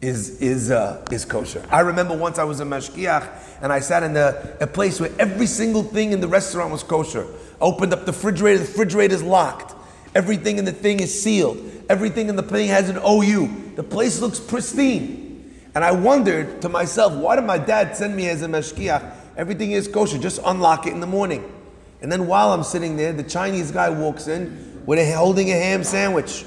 is 0.00 0.40
is 0.40 0.70
uh, 0.70 1.04
is 1.10 1.24
kosher. 1.24 1.64
I 1.70 1.80
remember 1.80 2.16
once 2.16 2.38
I 2.38 2.44
was 2.44 2.60
in 2.60 2.68
mashgiach 2.68 3.28
and 3.62 3.72
I 3.72 3.80
sat 3.80 4.02
in 4.02 4.12
the, 4.12 4.56
a 4.60 4.66
place 4.66 5.00
where 5.00 5.10
every 5.18 5.46
single 5.46 5.82
thing 5.82 6.12
in 6.12 6.20
the 6.20 6.28
restaurant 6.28 6.70
was 6.70 6.82
kosher. 6.82 7.26
Opened 7.60 7.92
up 7.92 8.04
the 8.04 8.12
refrigerator, 8.12 8.58
the 8.58 8.66
refrigerator 8.66 9.14
is 9.14 9.22
locked. 9.22 9.74
Everything 10.14 10.58
in 10.58 10.64
the 10.64 10.72
thing 10.72 11.00
is 11.00 11.22
sealed. 11.22 11.58
Everything 11.88 12.28
in 12.28 12.36
the 12.36 12.42
thing 12.42 12.68
has 12.68 12.88
an 12.88 12.98
OU. 12.98 13.74
The 13.76 13.82
place 13.82 14.20
looks 14.20 14.38
pristine. 14.38 15.54
And 15.74 15.84
I 15.84 15.92
wondered 15.92 16.62
to 16.62 16.68
myself, 16.68 17.12
why 17.12 17.36
did 17.36 17.44
my 17.44 17.58
dad 17.58 17.96
send 17.96 18.16
me 18.16 18.28
as 18.28 18.42
a 18.42 18.46
mashgiach? 18.46 19.14
Everything 19.36 19.72
is 19.72 19.88
kosher. 19.88 20.18
Just 20.18 20.40
unlock 20.44 20.86
it 20.86 20.92
in 20.92 21.00
the 21.00 21.06
morning. 21.06 21.52
And 22.00 22.10
then 22.10 22.26
while 22.26 22.52
I'm 22.52 22.62
sitting 22.62 22.96
there, 22.96 23.12
the 23.12 23.22
Chinese 23.22 23.70
guy 23.70 23.90
walks 23.90 24.26
in 24.26 24.82
with 24.86 24.98
a, 24.98 25.12
holding 25.12 25.50
a 25.50 25.54
ham 25.54 25.84
sandwich. 25.84 26.44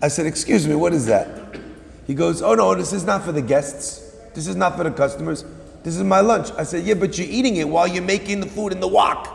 I 0.00 0.08
said, 0.08 0.26
Excuse 0.26 0.66
me, 0.66 0.74
what 0.74 0.92
is 0.92 1.06
that? 1.06 1.41
He 2.12 2.16
goes, 2.16 2.42
Oh 2.42 2.54
no, 2.54 2.74
this 2.74 2.92
is 2.92 3.04
not 3.04 3.24
for 3.24 3.32
the 3.32 3.40
guests. 3.40 4.14
This 4.34 4.46
is 4.46 4.54
not 4.54 4.76
for 4.76 4.84
the 4.84 4.90
customers. 4.90 5.46
This 5.82 5.96
is 5.96 6.02
my 6.02 6.20
lunch. 6.20 6.50
I 6.58 6.62
said, 6.62 6.84
Yeah, 6.84 6.92
but 6.92 7.16
you're 7.16 7.26
eating 7.26 7.56
it 7.56 7.66
while 7.66 7.86
you're 7.86 8.02
making 8.02 8.40
the 8.40 8.46
food 8.46 8.70
in 8.70 8.80
the 8.80 8.86
wok. 8.86 9.28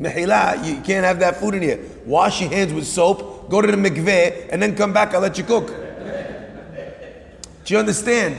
Mehila, 0.00 0.66
you 0.66 0.80
can't 0.80 1.06
have 1.06 1.20
that 1.20 1.36
food 1.36 1.54
in 1.54 1.62
here. 1.62 1.78
Wash 2.04 2.40
your 2.40 2.50
hands 2.50 2.72
with 2.72 2.84
soap, 2.84 3.48
go 3.48 3.60
to 3.60 3.70
the 3.70 3.76
mikveh, 3.76 4.48
and 4.50 4.60
then 4.60 4.74
come 4.74 4.92
back. 4.92 5.14
I'll 5.14 5.20
let 5.20 5.38
you 5.38 5.44
cook. 5.44 5.68
Do 5.68 7.74
you 7.74 7.78
understand? 7.78 8.36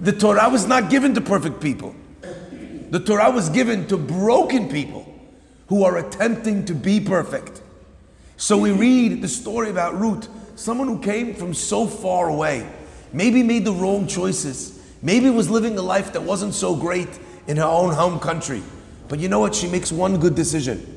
The 0.00 0.10
Torah 0.10 0.48
was 0.48 0.66
not 0.66 0.90
given 0.90 1.14
to 1.14 1.20
perfect 1.20 1.60
people. 1.60 1.94
The 2.90 2.98
Torah 2.98 3.30
was 3.30 3.48
given 3.48 3.86
to 3.86 3.96
broken 3.96 4.68
people 4.68 5.06
who 5.68 5.84
are 5.84 5.98
attempting 5.98 6.64
to 6.64 6.74
be 6.74 6.98
perfect. 6.98 7.62
So 8.36 8.58
we 8.58 8.72
read 8.72 9.22
the 9.22 9.28
story 9.28 9.70
about 9.70 10.00
Ruth, 10.00 10.28
someone 10.54 10.88
who 10.88 11.00
came 11.00 11.34
from 11.34 11.54
so 11.54 11.86
far 11.86 12.28
away, 12.28 12.66
maybe 13.12 13.42
made 13.42 13.64
the 13.64 13.72
wrong 13.72 14.06
choices, 14.06 14.80
maybe 15.02 15.30
was 15.30 15.50
living 15.50 15.76
a 15.78 15.82
life 15.82 16.12
that 16.12 16.22
wasn't 16.22 16.54
so 16.54 16.74
great 16.74 17.08
in 17.46 17.56
her 17.56 17.64
own 17.64 17.92
home 17.94 18.18
country. 18.20 18.62
But 19.08 19.18
you 19.18 19.28
know 19.28 19.40
what? 19.40 19.54
She 19.54 19.68
makes 19.68 19.92
one 19.92 20.18
good 20.18 20.34
decision. 20.34 20.88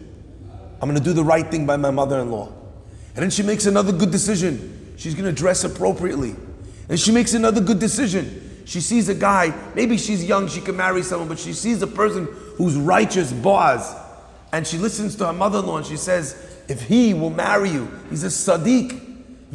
I'm 0.82 0.90
going 0.90 0.98
to 1.02 1.04
do 1.04 1.14
the 1.14 1.24
right 1.24 1.50
thing 1.50 1.66
by 1.66 1.78
my 1.78 1.92
mother 1.92 2.20
in 2.20 2.32
law. 2.32 2.52
And 3.16 3.24
then 3.24 3.30
she 3.30 3.44
makes 3.44 3.66
another 3.66 3.92
good 3.92 4.12
decision. 4.12 4.94
She's 4.98 5.16
going 5.16 5.26
to 5.26 5.32
dress 5.32 5.64
appropriately. 5.64 6.36
And 6.90 7.00
she 7.00 7.12
makes 7.12 7.34
another 7.34 7.62
good 7.62 7.80
decision. 7.80 8.64
She 8.66 8.82
sees 8.82 9.10
a 9.10 9.16
guy, 9.16 9.54
maybe 9.76 9.98
she's 9.98 10.26
young, 10.26 10.48
she 10.48 10.60
can 10.60 10.76
marry 10.76 11.04
someone, 11.04 11.30
but 11.30 11.38
she 11.38 11.54
sees 11.54 11.82
a 11.84 11.88
person 11.88 12.26
who's 12.58 12.76
righteous, 12.76 13.32
Boaz, 13.32 13.96
and 14.52 14.66
she 14.66 14.78
listens 14.78 15.16
to 15.18 15.28
her 15.28 15.34
mother 15.34 15.60
in 15.60 15.68
law 15.68 15.78
and 15.78 15.86
she 15.86 15.98
says, 15.98 16.36
If 16.68 16.82
he 16.82 17.14
will 17.14 17.30
marry 17.30 17.70
you, 17.70 17.92
he's 18.10 18.24
a 18.24 18.28
tzaddik. 18.28 19.05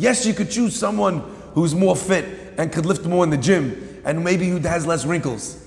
Yes, 0.01 0.25
you 0.25 0.33
could 0.33 0.51
choose 0.51 0.75
someone 0.75 1.21
who's 1.53 1.75
more 1.75 1.95
fit 1.95 2.55
and 2.57 2.73
could 2.73 2.87
lift 2.87 3.05
more 3.05 3.23
in 3.23 3.29
the 3.29 3.37
gym 3.37 4.01
and 4.05 4.25
maybe 4.25 4.49
who 4.49 4.59
has 4.61 4.87
less 4.87 5.05
wrinkles. 5.05 5.63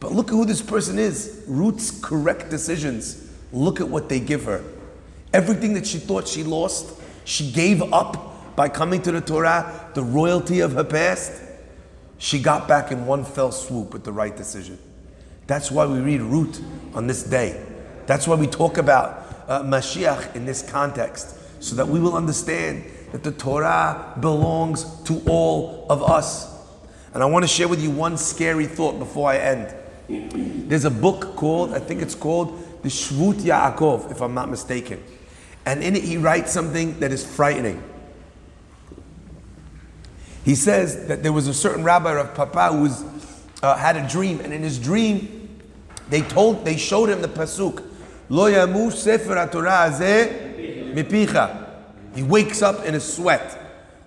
But 0.00 0.10
look 0.10 0.28
at 0.28 0.32
who 0.32 0.44
this 0.44 0.60
person 0.60 0.98
is. 0.98 1.44
Ruth's 1.46 2.00
correct 2.02 2.50
decisions. 2.50 3.32
Look 3.52 3.80
at 3.80 3.88
what 3.88 4.08
they 4.08 4.18
give 4.18 4.44
her. 4.44 4.64
Everything 5.32 5.74
that 5.74 5.86
she 5.86 5.98
thought 5.98 6.26
she 6.26 6.42
lost, 6.42 7.00
she 7.24 7.52
gave 7.52 7.80
up 7.92 8.56
by 8.56 8.68
coming 8.68 9.00
to 9.02 9.12
the 9.12 9.20
Torah, 9.20 9.90
the 9.94 10.02
royalty 10.02 10.58
of 10.58 10.72
her 10.72 10.84
past 10.84 11.44
she 12.18 12.40
got 12.40 12.66
back 12.66 12.90
in 12.90 13.06
one 13.06 13.24
fell 13.24 13.52
swoop 13.52 13.92
with 13.92 14.04
the 14.04 14.12
right 14.12 14.36
decision. 14.36 14.78
That's 15.46 15.70
why 15.70 15.86
we 15.86 16.00
read 16.00 16.20
Ruth 16.20 16.60
on 16.94 17.06
this 17.06 17.22
day. 17.22 17.64
That's 18.06 18.26
why 18.26 18.34
we 18.34 18.48
talk 18.48 18.76
about 18.76 19.24
uh, 19.46 19.62
Mashiach 19.62 20.34
in 20.34 20.44
this 20.44 20.68
context, 20.68 21.36
so 21.62 21.76
that 21.76 21.86
we 21.86 22.00
will 22.00 22.16
understand 22.16 22.84
that 23.12 23.22
the 23.22 23.32
Torah 23.32 24.14
belongs 24.20 24.84
to 25.04 25.22
all 25.26 25.86
of 25.88 26.02
us. 26.02 26.54
And 27.14 27.22
I 27.22 27.26
want 27.26 27.42
to 27.44 27.48
share 27.48 27.68
with 27.68 27.82
you 27.82 27.90
one 27.90 28.16
scary 28.16 28.66
thought 28.66 28.98
before 28.98 29.30
I 29.30 29.38
end. 29.38 29.74
There's 30.68 30.84
a 30.84 30.90
book 30.90 31.36
called, 31.36 31.74
I 31.74 31.78
think 31.78 32.02
it's 32.02 32.14
called 32.14 32.82
the 32.82 32.88
Shvut 32.88 33.40
Yaakov, 33.40 34.10
if 34.10 34.20
I'm 34.20 34.34
not 34.34 34.48
mistaken. 34.48 35.02
And 35.66 35.82
in 35.82 35.96
it, 35.96 36.04
he 36.04 36.16
writes 36.16 36.52
something 36.52 36.98
that 37.00 37.12
is 37.12 37.26
frightening. 37.26 37.82
He 40.44 40.54
says 40.54 41.08
that 41.08 41.22
there 41.22 41.32
was 41.32 41.46
a 41.46 41.54
certain 41.54 41.84
rabbi 41.84 42.18
of 42.18 42.34
Papa 42.34 42.72
who 42.72 42.82
was, 42.82 43.04
uh, 43.62 43.76
had 43.76 43.96
a 43.96 44.08
dream, 44.08 44.40
and 44.40 44.52
in 44.52 44.62
his 44.62 44.78
dream, 44.78 45.60
they 46.08 46.22
told, 46.22 46.64
they 46.64 46.76
showed 46.76 47.10
him 47.10 47.20
the 47.20 47.28
pasuk, 47.28 47.84
Lo 48.30 48.50
yamu 48.50 48.92
sefer 48.92 49.34
Torah 49.50 49.90
mipicha. 50.94 51.67
He 52.18 52.24
wakes 52.24 52.62
up 52.62 52.84
in 52.84 52.96
a 52.96 53.00
sweat. 53.00 53.56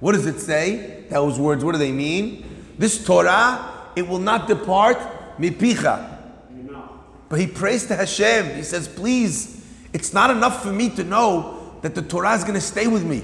What 0.02 0.12
does 0.16 0.26
it 0.26 0.42
say? 0.42 1.06
Those 1.10 1.40
words, 1.40 1.64
what 1.64 1.72
do 1.72 1.78
they 1.78 1.94
mean? 1.94 2.44
This 2.78 3.02
Torah, 3.06 3.90
it 3.96 4.06
will 4.06 4.20
not 4.20 4.50
depart 4.50 4.98
mipicha. 5.38 6.18
But 7.30 7.40
he 7.40 7.48
prays 7.48 7.86
to 7.86 7.96
Hashem. 7.96 8.54
He 8.58 8.64
says, 8.64 8.90
please, 8.90 9.66
it's 9.94 10.14
not 10.14 10.30
enough 10.30 10.62
for 10.62 10.74
me 10.74 10.90
to 10.90 11.06
know 11.06 11.74
that 11.84 11.96
the 11.96 12.02
Torah 12.02 12.34
is 12.34 12.42
going 12.42 12.56
to 12.56 12.60
stay 12.60 12.86
with 12.86 13.06
me. 13.06 13.24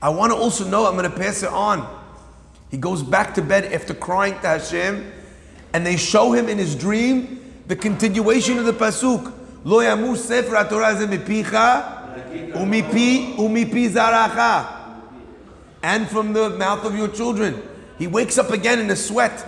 I 0.00 0.10
want 0.10 0.30
to 0.30 0.38
also 0.38 0.64
know 0.64 0.86
I'm 0.86 0.96
going 0.96 1.10
to 1.10 1.18
pass 1.18 1.42
it 1.42 1.50
on. 1.50 1.84
He 2.70 2.76
goes 2.76 3.02
back 3.02 3.34
to 3.34 3.42
bed 3.42 3.72
after 3.72 3.94
crying 3.94 4.34
to 4.34 4.46
Hashem, 4.46 5.10
and 5.72 5.84
they 5.84 5.96
show 5.96 6.30
him 6.30 6.48
in 6.48 6.56
his 6.56 6.76
dream 6.76 7.64
the 7.66 7.74
continuation 7.74 8.58
of 8.58 8.64
the 8.64 8.74
pasuk. 8.74 9.32
Lo 9.64 9.78
yamu 9.78 10.16
sefer 10.16 10.64
Torah 10.68 10.94
mipicha 10.94 11.97
umipi 12.54 13.36
umipi 13.36 13.88
zaracha. 13.88 14.74
And 15.82 16.08
from 16.08 16.32
the 16.32 16.50
mouth 16.50 16.84
of 16.84 16.96
your 16.96 17.08
children. 17.08 17.62
He 17.98 18.06
wakes 18.06 18.38
up 18.38 18.50
again 18.50 18.78
in 18.78 18.90
a 18.90 18.96
sweat. 18.96 19.44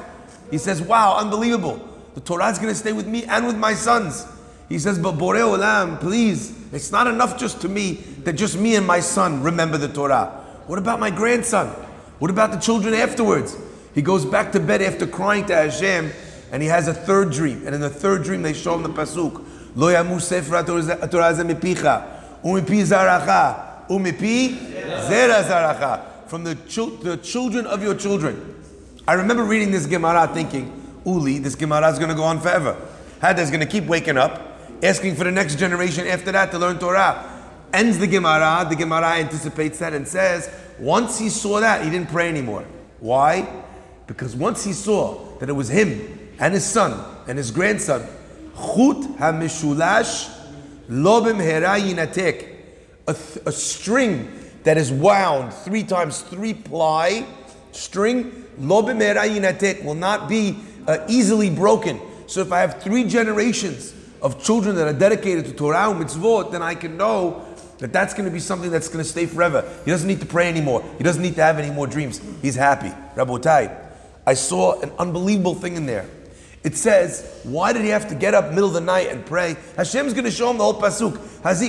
He 0.51 0.59
says, 0.59 0.83
Wow, 0.83 1.17
unbelievable. 1.17 1.87
The 2.15 2.21
Torah 2.21 2.49
is 2.51 2.59
going 2.59 2.71
to 2.71 2.75
stay 2.75 2.93
with 2.93 3.07
me 3.07 3.25
and 3.25 3.47
with 3.47 3.57
my 3.57 3.75
sons. 3.75 4.27
He 4.69 4.79
says, 4.79 4.99
But 4.99 5.15
Borei 5.15 5.41
Olam, 5.41 6.01
please, 6.01 6.53
it's 6.73 6.91
not 6.91 7.07
enough 7.07 7.39
just 7.39 7.61
to 7.63 7.69
me 7.69 7.95
that 8.25 8.35
just 8.35 8.59
me 8.59 8.77
and 8.77 8.87
my 8.87 9.01
son 9.01 9.43
remember 9.43 9.79
the 9.79 9.89
Torah. 9.89 10.27
What 10.67 10.79
about 10.79 11.01
my 11.01 11.11
grandson? 11.11 11.69
What 12.19 12.31
about 12.31 12.53
the 12.53 12.59
children 12.59 12.95
afterwards? 12.95 13.57
He 13.95 14.03
goes 14.03 14.25
back 14.25 14.53
to 14.53 14.61
bed 14.61 14.83
after 14.83 15.07
crying 15.07 15.47
to 15.47 15.55
Hashem, 15.55 16.13
and 16.53 16.63
he 16.63 16.69
has 16.69 16.87
a 16.87 16.95
third 16.95 17.33
dream. 17.33 17.67
And 17.67 17.75
in 17.75 17.81
the 17.81 17.91
third 17.91 18.23
dream, 18.23 18.43
they 18.43 18.53
show 18.53 18.75
him 18.75 18.83
the 18.83 18.91
pasuk: 18.91 19.45
Lo 19.75 19.93
yamu 19.93 20.21
sefer 20.21 20.57
umipi 22.45 22.83
zaracha, 22.85 23.89
umipi 23.89 24.57
zera 25.09 25.43
zaracha. 25.43 26.07
From 26.27 26.45
the, 26.45 26.55
the 27.03 27.17
children 27.17 27.67
of 27.67 27.83
your 27.83 27.95
children. 27.97 28.55
I 29.09 29.15
remember 29.15 29.43
reading 29.43 29.73
this 29.73 29.87
Gemara 29.87 30.31
thinking, 30.33 31.01
Uli, 31.05 31.39
this 31.39 31.57
Gemara 31.57 31.91
is 31.91 31.99
going 31.99 32.11
to 32.11 32.15
go 32.15 32.23
on 32.23 32.39
forever. 32.39 32.77
is 33.21 33.51
going 33.51 33.59
to 33.59 33.67
keep 33.67 33.87
waking 33.87 34.17
up, 34.17 34.61
asking 34.81 35.17
for 35.17 35.25
the 35.25 35.33
next 35.33 35.59
generation 35.59 36.07
after 36.07 36.31
that 36.31 36.53
to 36.53 36.59
learn 36.61 36.79
Torah. 36.79 37.29
Ends 37.73 37.99
the 37.99 38.07
Gemara, 38.07 38.65
the 38.69 38.77
Gemara 38.77 39.17
anticipates 39.17 39.81
that 39.81 39.93
and 39.93 40.07
says, 40.07 40.49
once 40.79 41.19
he 41.19 41.29
saw 41.29 41.59
that, 41.59 41.85
he 41.85 41.91
didn't 41.91 42.11
pray 42.11 42.29
anymore. 42.29 42.65
Why? 43.01 43.65
Because 44.07 44.37
once 44.37 44.65
he 44.65 44.73
saw 44.73 45.37
that 45.39 45.49
it 45.49 45.53
was 45.53 45.69
him 45.69 46.31
and 46.39 46.55
his 46.55 46.65
son 46.65 47.05
and 47.27 47.39
his 47.39 47.51
grandson, 47.51 48.03
Chut 48.55 49.19
HaMishulash 49.19 50.40
Hera 50.91 51.79
Yinatek, 51.79 52.57
a 53.07 53.17
a 53.47 53.53
string 53.53 54.31
that 54.65 54.77
is 54.77 54.93
wound 54.93 55.55
three 55.55 55.83
times 55.85 56.21
three 56.23 56.55
ply 56.55 57.27
string, 57.73 58.45
lo 58.59 58.83
b'me'era 58.83 59.85
will 59.85 59.95
not 59.95 60.29
be 60.29 60.59
uh, 60.87 60.99
easily 61.09 61.51
broken. 61.51 62.01
So 62.27 62.41
if 62.41 62.53
I 62.53 62.61
have 62.61 62.83
three 62.83 63.05
generations 63.05 63.95
of 64.23 64.43
children 64.43 64.77
that 64.77 64.87
are 64.87 64.99
dedicated 64.99 65.47
to 65.47 65.53
Torah 65.53 65.91
and 65.91 66.05
mitzvot, 66.05 66.53
then 66.53 66.63
I 66.63 66.75
can 66.75 66.97
know 66.97 67.47
that 67.79 67.93
that's 67.93 68.13
going 68.13 68.27
to 68.27 68.31
be 68.31 68.41
something 68.41 68.71
that's 68.71 68.89
going 68.89 69.03
to 69.03 69.09
stay 69.09 69.27
forever. 69.27 69.67
He 69.85 69.91
doesn't 69.91 70.07
need 70.07 70.21
to 70.21 70.27
pray 70.27 70.49
anymore. 70.49 70.85
He 70.99 71.05
doesn't 71.05 71.23
need 71.23 71.37
to 71.37 71.43
have 71.43 71.59
any 71.59 71.73
more 71.73 71.87
dreams. 71.87 72.21
He's 72.43 72.55
happy. 72.55 72.93
Rabotai, 73.17 73.75
I 74.27 74.35
saw 74.35 74.81
an 74.81 74.93
unbelievable 74.99 75.55
thing 75.55 75.77
in 75.77 75.87
there. 75.87 76.07
It 76.63 76.77
says, 76.77 77.41
why 77.43 77.73
did 77.73 77.83
he 77.83 77.89
have 77.89 78.09
to 78.09 78.15
get 78.15 78.35
up 78.35 78.51
middle 78.51 78.67
of 78.67 78.75
the 78.75 78.81
night 78.81 79.09
and 79.09 79.25
pray? 79.25 79.57
Hashem's 79.77 80.13
going 80.13 80.27
to 80.27 80.31
show 80.31 80.51
him 80.51 80.59
the 80.59 80.65
whole 80.65 80.79
pasuk. 80.79 81.17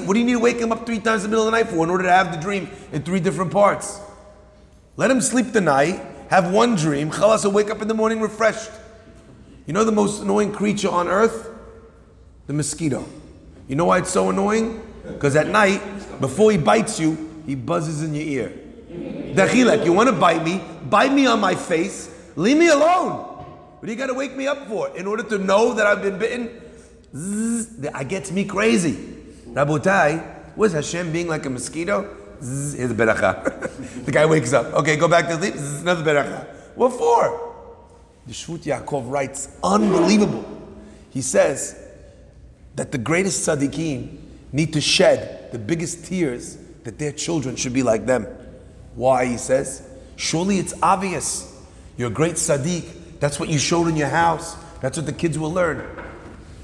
What 0.05 0.13
do 0.13 0.19
you 0.19 0.25
need 0.25 0.33
to 0.33 0.39
wake 0.39 0.57
him 0.57 0.74
up 0.74 0.86
three 0.86 1.00
times 1.00 1.24
in 1.24 1.29
the 1.31 1.38
middle 1.38 1.48
of 1.48 1.51
the 1.53 1.57
night 1.57 1.69
for 1.69 1.83
in 1.86 1.89
order 1.89 2.03
to 2.03 2.12
have 2.12 2.33
the 2.33 2.38
dream 2.38 2.69
in 2.91 3.01
three 3.01 3.21
different 3.21 3.51
parts? 3.51 4.01
Let 4.98 5.10
him 5.10 5.21
sleep 5.21 5.53
the 5.53 5.62
night, 5.62 6.01
have 6.29 6.51
one 6.51 6.75
dream, 6.75 7.10
chalas 7.10 7.45
will 7.45 7.51
wake 7.51 7.69
up 7.69 7.81
in 7.81 7.88
the 7.88 7.93
morning 7.93 8.19
refreshed. 8.19 8.69
You 9.65 9.74
know 9.74 9.86
the 9.86 9.93
most 9.93 10.21
annoying 10.21 10.51
creature 10.51 10.89
on 10.89 11.07
earth? 11.07 11.50
The 12.48 12.53
mosquito. 12.53 13.05
You 13.69 13.77
know 13.77 13.86
why 13.86 14.00
it's 14.00 14.10
so 14.10 14.29
annoying? 14.29 14.86
Because 15.03 15.38
at 15.38 15.48
night, 15.48 15.81
before 16.19 16.51
he 16.51 16.57
bites 16.57 17.00
you, 17.00 17.41
he 17.45 17.55
buzzes 17.55 18.03
in 18.03 18.13
your 18.13 18.25
ear. 18.25 18.53
Dachilek, 19.33 19.86
you 19.86 19.93
want 19.93 20.10
to 20.10 20.15
bite 20.15 20.43
me? 20.43 20.62
Bite 20.89 21.13
me 21.13 21.25
on 21.25 21.39
my 21.39 21.55
face. 21.55 22.13
Leave 22.36 22.57
me 22.57 22.67
alone. 22.67 23.30
What 23.81 23.88
do 23.88 23.93
you 23.93 23.97
got 23.97 24.07
to 24.07 24.13
wake 24.13 24.35
me 24.35 24.45
up 24.45 24.67
for? 24.67 24.95
In 24.95 25.07
order 25.07 25.23
to 25.23 25.39
know 25.39 25.73
that 25.73 25.88
I've 25.88 26.03
been 26.03 26.19
bitten? 26.19 26.51
Zzz, 27.15 27.88
I 27.91 28.03
gets 28.03 28.31
me 28.31 28.45
crazy. 28.45 28.93
Rabotai, 29.47 30.55
was 30.55 30.73
Hashem 30.73 31.11
being 31.11 31.27
like 31.27 31.47
a 31.47 31.50
mosquito? 31.50 32.15
Zzz, 32.43 32.75
here's 32.75 32.91
a 32.91 32.93
beracha. 32.93 34.05
the 34.05 34.11
guy 34.11 34.27
wakes 34.27 34.53
up. 34.53 34.71
Okay, 34.71 34.97
go 34.97 35.07
back 35.07 35.27
to 35.29 35.33
sleep. 35.33 35.55
Zzz, 35.55 35.81
another 35.81 36.03
beracha. 36.03 36.45
What 36.75 36.93
for? 36.93 37.55
The 38.27 38.33
Shvut 38.33 38.65
Yaakov 38.65 39.09
writes, 39.09 39.57
unbelievable. 39.63 40.45
He 41.09 41.23
says 41.23 41.75
that 42.75 42.91
the 42.91 43.00
greatest 43.00 43.50
tzaddikim 43.50 44.15
need 44.51 44.73
to 44.73 44.79
shed 44.79 45.51
the 45.51 45.57
biggest 45.57 46.05
tears 46.05 46.55
that 46.83 47.00
their 47.00 47.13
children 47.13 47.55
should 47.55 47.73
be 47.73 47.81
like 47.81 48.05
them. 48.05 48.27
Why, 48.93 49.25
he 49.25 49.38
says? 49.38 49.89
Surely 50.17 50.59
it's 50.59 50.75
obvious. 50.83 51.59
You're 51.97 52.11
great 52.11 52.35
tzaddik. 52.35 53.00
That's 53.21 53.39
what 53.39 53.49
you 53.49 53.59
showed 53.59 53.87
in 53.87 53.95
your 53.95 54.09
house. 54.09 54.55
That's 54.81 54.97
what 54.97 55.05
the 55.05 55.13
kids 55.13 55.37
will 55.37 55.53
learn. 55.53 55.87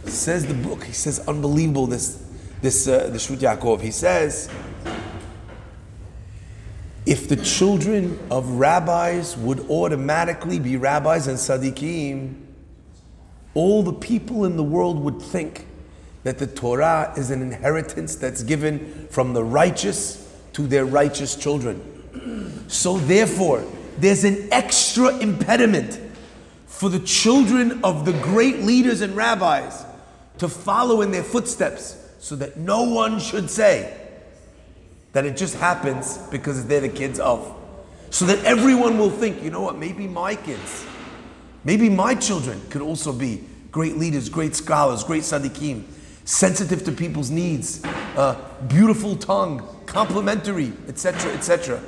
Says 0.06 0.48
the 0.48 0.56
book. 0.56 0.84
He 0.84 0.92
says, 0.92 1.20
unbelievable. 1.28 1.86
This, 1.86 2.28
this, 2.62 2.88
uh, 2.88 3.10
the 3.10 3.20
Shvut 3.20 3.38
Yaakov. 3.38 3.80
He 3.82 3.92
says, 3.92 4.50
if 7.06 7.30
the 7.30 7.36
children 7.36 8.20
of 8.32 8.50
rabbis 8.54 9.38
would 9.38 9.70
automatically 9.70 10.58
be 10.58 10.78
rabbis 10.78 11.28
and 11.28 11.38
tzaddikim, 11.38 12.34
all 13.54 13.84
the 13.84 13.94
people 13.94 14.44
in 14.44 14.58
the 14.58 14.64
world 14.64 15.00
would 15.00 15.22
think 15.22 15.68
that 16.24 16.40
the 16.40 16.48
Torah 16.48 17.14
is 17.16 17.30
an 17.30 17.44
inheritance 17.44 18.16
that's 18.16 18.42
given 18.42 19.08
from 19.12 19.34
the 19.34 19.44
righteous 19.44 20.28
to 20.54 20.66
their 20.66 20.86
righteous 20.86 21.36
children. 21.36 22.66
So 22.68 22.98
therefore, 22.98 23.64
there's 24.00 24.24
an 24.24 24.50
extra 24.52 25.16
impediment 25.20 26.02
for 26.78 26.90
the 26.90 27.00
children 27.00 27.84
of 27.84 28.06
the 28.06 28.14
great 28.22 28.60
leaders 28.60 29.02
and 29.02 29.16
rabbis 29.16 29.84
to 30.38 30.48
follow 30.48 31.02
in 31.02 31.10
their 31.10 31.24
footsteps 31.24 31.98
so 32.20 32.36
that 32.36 32.56
no 32.56 32.84
one 32.84 33.20
should 33.20 33.50
say 33.50 34.00
that 35.14 35.26
it 35.26 35.36
just 35.36 35.56
happens 35.56 36.20
because 36.30 36.68
they're 36.68 36.82
the 36.82 36.88
kids 36.88 37.20
of. 37.20 37.52
So 38.12 38.26
that 38.26 38.46
everyone 38.46 39.00
will 39.00 39.10
think, 39.10 39.42
you 39.42 39.50
know 39.50 39.62
what, 39.62 39.80
maybe 39.80 40.06
my 40.06 40.36
kids, 40.36 40.86
maybe 41.64 41.90
my 41.90 42.14
children 42.14 42.62
could 42.70 42.84
also 42.84 43.12
be 43.12 43.44
great 43.72 43.98
leaders, 43.98 44.30
great 44.30 44.56
scholars, 44.56 45.04
great 45.04 45.24
tzaddikim, 45.24 45.84
sensitive 46.26 46.84
to 46.84 46.92
people's 46.92 47.32
needs, 47.32 47.84
uh, 47.86 48.40
beautiful 48.68 49.16
tongue, 49.16 49.68
complimentary, 49.88 50.72
etc., 50.88 51.32
etc. 51.32 51.82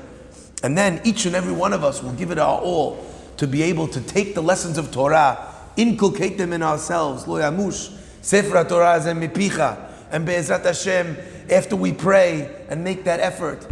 And 0.64 0.76
then 0.76 1.00
each 1.04 1.28
and 1.28 1.36
every 1.36 1.54
one 1.54 1.74
of 1.74 1.84
us 1.84 2.02
will 2.02 2.14
give 2.14 2.32
it 2.32 2.40
our 2.40 2.60
all 2.60 3.06
to 3.40 3.48
be 3.48 3.64
able 3.64 3.88
to 3.88 4.02
take 4.02 4.36
the 4.36 4.44
lessons 4.44 4.78
of 4.78 4.92
Torah, 4.92 5.48
inculcate 5.78 6.38
them 6.38 6.52
in 6.52 6.62
ourselves. 6.62 7.26
Lo 7.26 7.40
yamush, 7.40 7.98
Sefer 8.22 8.66
Torah 8.66 9.00
Zem 9.02 9.22
mipicha, 9.22 9.90
and 10.12 10.26
Be'ezrat 10.26 10.66
Hashem, 10.66 11.16
after 11.50 11.78
we 11.78 11.94
pray 11.94 12.54
and 12.68 12.84
make 12.84 13.06
that 13.06 13.22
effort, 13.22 13.66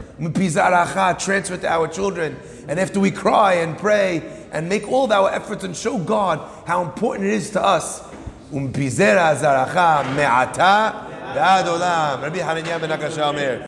transfer 1.20 1.58
to 1.58 1.68
our 1.68 1.90
children, 1.90 2.38
and 2.70 2.80
after 2.80 3.02
we 3.02 3.12
cry 3.12 3.56
and 3.56 3.78
pray 3.78 4.24
and 4.54 4.70
make 4.70 4.88
all 4.88 5.04
of 5.04 5.12
our 5.12 5.30
efforts 5.32 5.66
and 5.66 5.76
show 5.76 5.98
God 5.98 6.40
how 6.66 6.82
important 6.82 7.28
it 7.28 7.34
is 7.34 7.50
to 7.52 7.62
us, 7.62 8.02
Rabbi 8.50 8.70
Hananiah 12.40 12.80
ben 12.80 12.90
Akashya 12.90 13.66